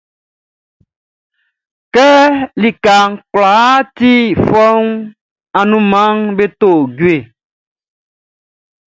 Kɛ 1.93 2.07
lika 2.61 2.95
kwlaa 3.31 3.75
ti 3.95 4.11
fɔuunʼn, 4.45 5.09
anunmanʼm 5.59 6.21
be 6.37 6.45
to 6.59 6.69
jue. 6.97 7.17